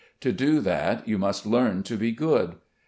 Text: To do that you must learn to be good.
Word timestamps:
To 0.21 0.31
do 0.31 0.61
that 0.61 1.07
you 1.07 1.19
must 1.19 1.45
learn 1.45 1.83
to 1.83 1.95
be 1.95 2.11
good. 2.11 2.53